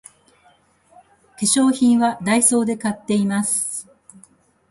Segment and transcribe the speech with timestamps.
[0.89, 0.99] 化
[1.45, 3.87] 粧品はダイソーで買っています